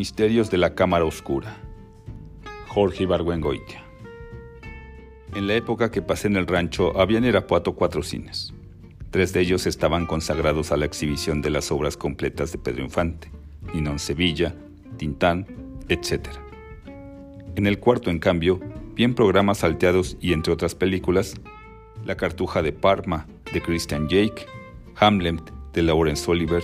Misterios 0.00 0.50
de 0.50 0.56
la 0.56 0.74
Cámara 0.74 1.04
Oscura. 1.04 1.58
Jorge 2.68 3.02
Ibargüengoitia. 3.02 3.84
En 5.34 5.46
la 5.46 5.56
época 5.56 5.90
que 5.90 6.00
pasé 6.00 6.28
en 6.28 6.36
el 6.36 6.46
rancho 6.46 6.98
había 6.98 7.18
en 7.18 7.26
Irapuato 7.26 7.74
cuatro 7.74 8.02
cines. 8.02 8.54
Tres 9.10 9.34
de 9.34 9.42
ellos 9.42 9.66
estaban 9.66 10.06
consagrados 10.06 10.72
a 10.72 10.78
la 10.78 10.86
exhibición 10.86 11.42
de 11.42 11.50
las 11.50 11.70
obras 11.70 11.98
completas 11.98 12.50
de 12.50 12.56
Pedro 12.56 12.82
Infante, 12.82 13.30
Ninón 13.74 13.98
Sevilla, 13.98 14.54
Tintán, 14.96 15.46
etc. 15.90 16.28
En 17.56 17.66
el 17.66 17.78
cuarto, 17.78 18.08
en 18.08 18.20
cambio, 18.20 18.58
bien 18.94 19.14
programas 19.14 19.58
salteados 19.58 20.16
y 20.18 20.32
entre 20.32 20.54
otras 20.54 20.74
películas, 20.74 21.34
La 22.06 22.16
Cartuja 22.16 22.62
de 22.62 22.72
Parma, 22.72 23.26
de 23.52 23.60
Christian 23.60 24.08
Jake, 24.08 24.46
Hamlet, 24.96 25.42
de 25.74 25.82
Laurence 25.82 26.30
Oliver, 26.30 26.62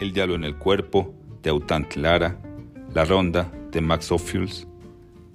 El 0.00 0.12
Diablo 0.12 0.34
en 0.34 0.42
el 0.42 0.56
Cuerpo, 0.56 1.14
de 1.44 1.50
Autant 1.50 1.94
Lara, 1.94 2.42
La 2.94 3.04
Ronda, 3.04 3.52
de 3.70 3.82
Max 3.82 4.10
Ophuls, 4.10 4.66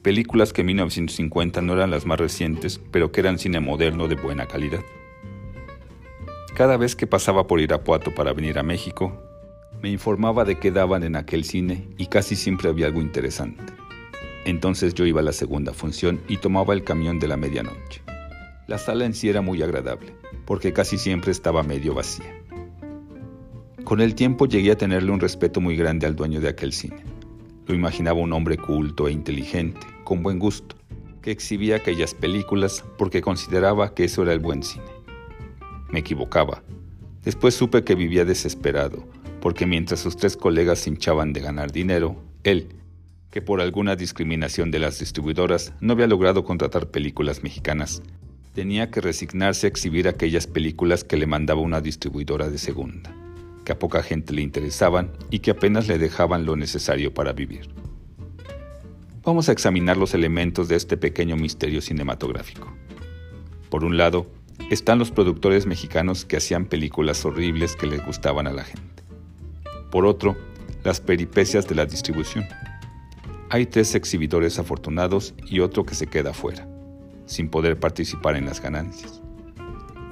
películas 0.02 0.52
que 0.52 0.62
en 0.62 0.68
1950 0.68 1.62
no 1.62 1.74
eran 1.74 1.92
las 1.92 2.06
más 2.08 2.20
recientes, 2.20 2.82
pero 2.92 3.12
que 3.12 3.22
eran 3.22 3.38
cine 3.38 3.60
moderno 3.60 4.08
de 4.08 4.16
buena 4.16 4.48
calidad. 4.48 4.82
Cada 6.56 6.78
vez 6.78 6.96
que 6.96 7.06
pasaba 7.06 7.46
por 7.46 7.62
Irapuato 7.62 8.14
para 8.14 8.34
venir 8.34 8.58
a 8.58 8.64
México, 8.64 9.22
me 9.84 9.92
informaba 9.92 10.46
de 10.46 10.58
qué 10.60 10.72
daban 10.72 11.04
en 11.04 11.16
aquel 11.16 11.44
cine 11.44 11.88
y 11.98 12.08
casi 12.08 12.36
siempre 12.36 12.70
había 12.70 12.88
algo 12.88 13.02
interesante. 13.02 13.64
Entonces 14.46 14.96
yo 14.96 15.06
iba 15.06 15.22
a 15.22 15.24
la 15.24 15.32
segunda 15.32 15.74
función 15.74 16.22
y 16.28 16.38
tomaba 16.38 16.74
el 16.74 16.84
camión 16.84 17.20
de 17.20 17.28
la 17.28 17.38
medianoche. 17.38 18.02
La 18.68 18.80
sala 18.80 19.06
en 19.06 19.14
sí 19.14 19.30
era 19.30 19.42
muy 19.42 19.62
agradable, 19.62 20.16
porque 20.46 20.74
casi 20.74 20.98
siempre 20.98 21.32
estaba 21.32 21.62
medio 21.62 21.94
vacía. 21.94 22.34
Con 23.84 24.02
el 24.02 24.16
tiempo 24.16 24.48
llegué 24.48 24.72
a 24.72 24.78
tenerle 24.78 25.12
un 25.12 25.20
respeto 25.20 25.62
muy 25.62 25.76
grande 25.76 26.08
al 26.08 26.16
dueño 26.16 26.42
de 26.42 26.50
aquel 26.50 26.74
cine. 26.74 27.13
Lo 27.66 27.74
imaginaba 27.74 28.20
un 28.20 28.34
hombre 28.34 28.58
culto 28.58 29.08
e 29.08 29.12
inteligente, 29.12 29.88
con 30.04 30.22
buen 30.22 30.38
gusto, 30.38 30.76
que 31.22 31.32
exhibía 31.32 31.78
aquellas 31.78 32.14
películas 32.14 32.84
porque 32.98 33.22
consideraba 33.22 33.94
que 33.94 34.04
eso 34.04 34.24
era 34.24 34.34
el 34.34 34.40
buen 34.40 34.64
cine. 34.64 34.86
Me 35.90 36.00
equivocaba. 36.00 36.62
Después 37.24 37.54
supe 37.56 37.86
que 37.86 37.96
vivía 37.96 38.26
desesperado, 38.26 39.08
porque 39.40 39.66
mientras 39.66 40.02
sus 40.02 40.18
tres 40.18 40.36
colegas 40.36 40.80
se 40.80 40.90
hinchaban 40.90 41.32
de 41.32 41.40
ganar 41.40 41.72
dinero, 41.72 42.22
él, 42.44 42.68
que 43.32 43.42
por 43.42 43.62
alguna 43.62 43.96
discriminación 43.96 44.70
de 44.70 44.80
las 44.80 45.00
distribuidoras 45.00 45.74
no 45.80 45.94
había 45.94 46.08
logrado 46.08 46.44
contratar 46.44 46.88
películas 46.88 47.44
mexicanas, 47.44 48.04
tenía 48.54 48.92
que 48.92 49.00
resignarse 49.00 49.68
a 49.68 49.70
exhibir 49.70 50.10
aquellas 50.10 50.48
películas 50.48 51.06
que 51.06 51.16
le 51.16 51.28
mandaba 51.28 51.62
una 51.62 51.80
distribuidora 51.80 52.50
de 52.50 52.58
segunda 52.58 53.23
que 53.64 53.72
a 53.72 53.80
poca 53.80 54.04
gente 54.04 54.34
le 54.34 54.42
interesaban 54.42 55.12
y 55.30 55.40
que 55.40 55.52
apenas 55.52 55.88
le 55.88 55.98
dejaban 55.98 56.46
lo 56.46 56.56
necesario 56.56 57.14
para 57.14 57.34
vivir. 57.34 57.70
Vamos 59.24 59.48
a 59.48 59.54
examinar 59.54 59.96
los 59.96 60.14
elementos 60.14 60.68
de 60.68 60.76
este 60.76 60.98
pequeño 60.98 61.38
misterio 61.38 61.82
cinematográfico. 61.82 62.74
Por 63.70 63.86
un 63.86 63.98
lado, 63.98 64.28
están 64.70 65.00
los 65.00 65.12
productores 65.12 65.66
mexicanos 65.66 66.26
que 66.26 66.38
hacían 66.38 66.66
películas 66.66 67.24
horribles 67.26 67.76
que 67.76 67.88
les 67.88 68.06
gustaban 68.06 68.48
a 68.48 68.52
la 68.52 68.66
gente. 68.66 69.04
Por 69.92 70.06
otro, 70.06 70.36
las 70.84 71.00
peripecias 71.00 71.68
de 71.68 71.76
la 71.76 71.86
distribución. 71.86 72.46
Hay 73.50 73.66
tres 73.66 73.96
exhibidores 73.96 74.60
afortunados 74.60 75.34
y 75.46 75.62
otro 75.62 75.86
que 75.86 75.96
se 75.96 76.08
queda 76.08 76.34
fuera, 76.34 76.68
sin 77.26 77.50
poder 77.50 77.80
participar 77.80 78.36
en 78.36 78.46
las 78.46 78.62
ganancias. 78.62 79.23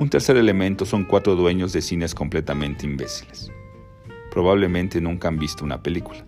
Un 0.01 0.09
tercer 0.09 0.35
elemento 0.35 0.83
son 0.83 1.05
cuatro 1.05 1.35
dueños 1.35 1.73
de 1.73 1.81
cines 1.83 2.15
completamente 2.15 2.87
imbéciles. 2.87 3.51
Probablemente 4.31 4.99
nunca 4.99 5.27
han 5.27 5.37
visto 5.37 5.63
una 5.63 5.83
película, 5.83 6.25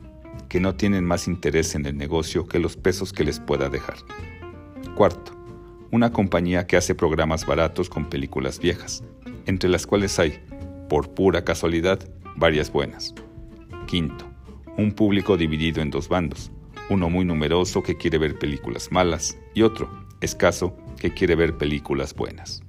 que 0.47 0.59
no 0.59 0.75
tienen 0.75 1.03
más 1.03 1.27
interés 1.27 1.73
en 1.73 1.87
el 1.87 1.97
negocio 1.97 2.47
que 2.47 2.59
los 2.59 2.77
pesos 2.77 3.11
que 3.11 3.23
les 3.23 3.39
pueda 3.39 3.69
dejar. 3.69 3.95
Cuarto, 4.93 5.31
una 5.89 6.13
compañía 6.13 6.67
que 6.67 6.77
hace 6.77 6.93
programas 6.93 7.47
baratos 7.47 7.89
con 7.89 8.11
películas 8.11 8.59
viejas, 8.59 9.03
entre 9.47 9.71
las 9.71 9.87
cuales 9.87 10.19
hay, 10.19 10.39
por 10.87 11.09
pura 11.15 11.43
casualidad, 11.43 11.97
varias 12.35 12.71
buenas. 12.71 13.15
Quinto, 13.87 14.23
un 14.77 14.91
público 14.91 15.35
dividido 15.35 15.81
en 15.81 15.89
dos 15.89 16.09
bandos, 16.09 16.51
uno 16.91 17.09
muy 17.09 17.25
numeroso 17.25 17.81
que 17.81 17.97
quiere 17.97 18.19
ver 18.19 18.37
películas 18.37 18.91
malas 18.91 19.35
y 19.55 19.63
otro, 19.63 19.89
escaso, 20.21 20.77
que 20.99 21.11
quiere 21.11 21.33
ver 21.33 21.57
películas 21.57 22.13
buenas. 22.13 22.61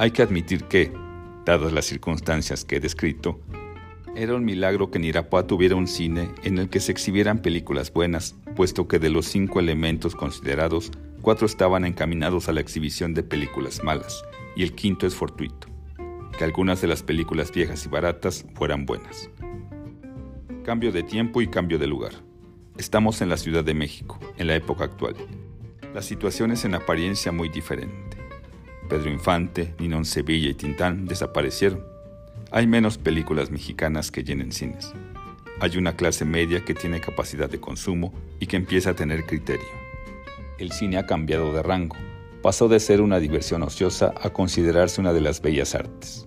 Hay 0.00 0.12
que 0.12 0.22
admitir 0.22 0.62
que, 0.64 0.92
dadas 1.44 1.72
las 1.72 1.86
circunstancias 1.86 2.64
que 2.64 2.76
he 2.76 2.80
descrito, 2.80 3.40
era 4.14 4.36
un 4.36 4.44
milagro 4.44 4.92
que 4.92 4.98
en 4.98 5.04
Irapuato 5.04 5.48
tuviera 5.48 5.74
un 5.74 5.88
cine 5.88 6.30
en 6.44 6.58
el 6.58 6.68
que 6.68 6.78
se 6.78 6.92
exhibieran 6.92 7.42
películas 7.42 7.92
buenas, 7.92 8.36
puesto 8.54 8.86
que 8.86 9.00
de 9.00 9.10
los 9.10 9.26
cinco 9.26 9.58
elementos 9.58 10.14
considerados, 10.14 10.92
cuatro 11.20 11.46
estaban 11.46 11.84
encaminados 11.84 12.48
a 12.48 12.52
la 12.52 12.60
exhibición 12.60 13.12
de 13.12 13.24
películas 13.24 13.82
malas, 13.82 14.22
y 14.54 14.62
el 14.62 14.72
quinto 14.76 15.04
es 15.04 15.16
fortuito, 15.16 15.66
que 16.38 16.44
algunas 16.44 16.80
de 16.80 16.86
las 16.86 17.02
películas 17.02 17.50
viejas 17.50 17.84
y 17.84 17.88
baratas 17.88 18.46
fueran 18.54 18.86
buenas. 18.86 19.30
Cambio 20.64 20.92
de 20.92 21.02
tiempo 21.02 21.42
y 21.42 21.48
cambio 21.48 21.76
de 21.80 21.88
lugar. 21.88 22.12
Estamos 22.76 23.20
en 23.20 23.30
la 23.30 23.36
Ciudad 23.36 23.64
de 23.64 23.74
México, 23.74 24.20
en 24.36 24.46
la 24.46 24.54
época 24.54 24.84
actual. 24.84 25.16
La 25.92 26.02
situación 26.02 26.52
es 26.52 26.64
en 26.64 26.76
apariencia 26.76 27.32
muy 27.32 27.48
diferente. 27.48 28.07
Pedro 28.88 29.10
Infante, 29.10 29.74
Ninón 29.78 30.04
Sevilla 30.04 30.48
y 30.48 30.54
Tintán 30.54 31.06
desaparecieron. 31.06 31.84
Hay 32.50 32.66
menos 32.66 32.96
películas 32.96 33.50
mexicanas 33.50 34.10
que 34.10 34.24
llenen 34.24 34.52
cines. 34.52 34.92
Hay 35.60 35.76
una 35.76 35.94
clase 35.94 36.24
media 36.24 36.64
que 36.64 36.74
tiene 36.74 37.00
capacidad 37.00 37.50
de 37.50 37.60
consumo 37.60 38.14
y 38.40 38.46
que 38.46 38.56
empieza 38.56 38.90
a 38.90 38.94
tener 38.94 39.26
criterio. 39.26 39.66
El 40.58 40.72
cine 40.72 40.96
ha 40.96 41.06
cambiado 41.06 41.52
de 41.52 41.62
rango. 41.62 41.96
Pasó 42.42 42.68
de 42.68 42.80
ser 42.80 43.02
una 43.02 43.18
diversión 43.18 43.62
ociosa 43.62 44.14
a 44.20 44.30
considerarse 44.30 45.00
una 45.00 45.12
de 45.12 45.20
las 45.20 45.42
bellas 45.42 45.74
artes. 45.74 46.26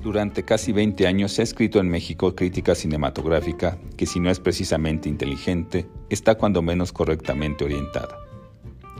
Durante 0.00 0.44
casi 0.44 0.70
20 0.70 1.06
años 1.06 1.32
se 1.32 1.40
ha 1.40 1.44
escrito 1.44 1.80
en 1.80 1.88
México 1.88 2.36
crítica 2.36 2.74
cinematográfica 2.74 3.78
que 3.96 4.04
si 4.04 4.20
no 4.20 4.30
es 4.30 4.38
precisamente 4.38 5.08
inteligente, 5.08 5.88
está 6.10 6.34
cuando 6.36 6.60
menos 6.60 6.92
correctamente 6.92 7.64
orientada. 7.64 8.23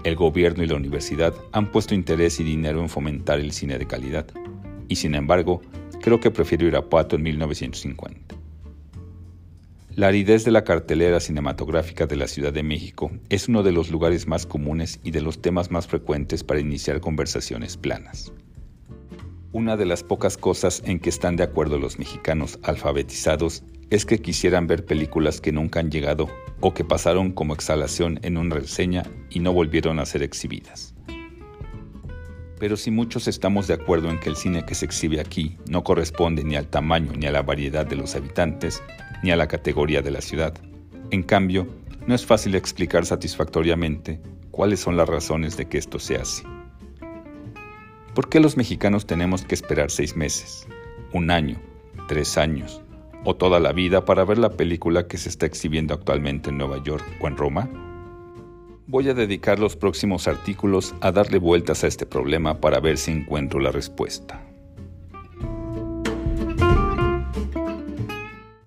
El 0.04 0.16
gobierno 0.16 0.62
y 0.62 0.66
la 0.66 0.76
universidad 0.76 1.34
han 1.52 1.72
puesto 1.72 1.94
interés 1.94 2.38
y 2.38 2.44
dinero 2.44 2.82
en 2.82 2.90
fomentar 2.90 3.40
el 3.40 3.52
cine 3.52 3.78
de 3.78 3.86
calidad, 3.86 4.26
y 4.86 4.96
sin 4.96 5.14
embargo, 5.14 5.62
creo 6.02 6.20
que 6.20 6.30
prefiero 6.30 6.66
Irapuato 6.66 7.16
en 7.16 7.22
1950. 7.22 8.36
La 9.96 10.08
aridez 10.08 10.44
de 10.44 10.50
la 10.50 10.62
cartelera 10.62 11.20
cinematográfica 11.20 12.06
de 12.06 12.16
la 12.16 12.28
Ciudad 12.28 12.52
de 12.52 12.62
México 12.62 13.12
es 13.30 13.48
uno 13.48 13.62
de 13.62 13.72
los 13.72 13.90
lugares 13.90 14.26
más 14.26 14.44
comunes 14.44 15.00
y 15.04 15.10
de 15.10 15.22
los 15.22 15.40
temas 15.40 15.70
más 15.70 15.86
frecuentes 15.86 16.44
para 16.44 16.60
iniciar 16.60 17.00
conversaciones 17.00 17.78
planas. 17.78 18.30
Una 19.52 19.78
de 19.78 19.86
las 19.86 20.02
pocas 20.02 20.36
cosas 20.36 20.82
en 20.84 21.00
que 21.00 21.08
están 21.08 21.36
de 21.36 21.44
acuerdo 21.44 21.78
los 21.78 21.98
mexicanos 21.98 22.58
alfabetizados 22.62 23.62
es 23.94 24.04
que 24.04 24.18
quisieran 24.18 24.66
ver 24.66 24.84
películas 24.84 25.40
que 25.40 25.52
nunca 25.52 25.78
han 25.78 25.88
llegado 25.88 26.28
o 26.58 26.74
que 26.74 26.84
pasaron 26.84 27.30
como 27.30 27.54
exhalación 27.54 28.18
en 28.22 28.36
una 28.36 28.56
reseña 28.56 29.04
y 29.30 29.38
no 29.38 29.52
volvieron 29.52 30.00
a 30.00 30.06
ser 30.06 30.24
exhibidas. 30.24 30.94
Pero 32.58 32.76
si 32.76 32.90
muchos 32.90 33.28
estamos 33.28 33.68
de 33.68 33.74
acuerdo 33.74 34.10
en 34.10 34.18
que 34.18 34.30
el 34.30 34.34
cine 34.34 34.64
que 34.66 34.74
se 34.74 34.86
exhibe 34.86 35.20
aquí 35.20 35.58
no 35.68 35.84
corresponde 35.84 36.42
ni 36.42 36.56
al 36.56 36.66
tamaño 36.66 37.12
ni 37.16 37.26
a 37.26 37.30
la 37.30 37.42
variedad 37.42 37.86
de 37.86 37.94
los 37.94 38.16
habitantes, 38.16 38.82
ni 39.22 39.30
a 39.30 39.36
la 39.36 39.46
categoría 39.46 40.02
de 40.02 40.10
la 40.10 40.20
ciudad, 40.20 40.54
en 41.12 41.22
cambio, 41.22 41.68
no 42.08 42.16
es 42.16 42.26
fácil 42.26 42.56
explicar 42.56 43.06
satisfactoriamente 43.06 44.20
cuáles 44.50 44.80
son 44.80 44.96
las 44.96 45.08
razones 45.08 45.56
de 45.56 45.66
que 45.66 45.78
esto 45.78 46.00
sea 46.00 46.22
así. 46.22 46.42
¿Por 48.12 48.28
qué 48.28 48.40
los 48.40 48.56
mexicanos 48.56 49.06
tenemos 49.06 49.42
que 49.42 49.54
esperar 49.54 49.92
seis 49.92 50.16
meses, 50.16 50.66
un 51.12 51.30
año, 51.30 51.60
tres 52.08 52.36
años, 52.38 52.82
o 53.24 53.34
toda 53.34 53.58
la 53.60 53.72
vida 53.72 54.04
para 54.04 54.24
ver 54.24 54.38
la 54.38 54.50
película 54.50 55.06
que 55.06 55.18
se 55.18 55.28
está 55.28 55.46
exhibiendo 55.46 55.94
actualmente 55.94 56.50
en 56.50 56.58
Nueva 56.58 56.82
York 56.82 57.04
o 57.20 57.26
en 57.26 57.36
Roma? 57.36 57.68
Voy 58.86 59.08
a 59.08 59.14
dedicar 59.14 59.58
los 59.58 59.76
próximos 59.76 60.28
artículos 60.28 60.94
a 61.00 61.10
darle 61.10 61.38
vueltas 61.38 61.84
a 61.84 61.86
este 61.86 62.06
problema 62.06 62.60
para 62.60 62.80
ver 62.80 62.98
si 62.98 63.10
encuentro 63.10 63.58
la 63.58 63.72
respuesta. 63.72 64.53